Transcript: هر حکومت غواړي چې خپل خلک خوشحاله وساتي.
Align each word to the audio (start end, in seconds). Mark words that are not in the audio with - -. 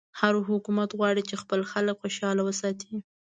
هر 0.19 0.33
حکومت 0.49 0.89
غواړي 0.99 1.21
چې 1.29 1.35
خپل 1.41 1.59
خلک 1.71 1.95
خوشحاله 2.01 2.41
وساتي. 2.45 2.93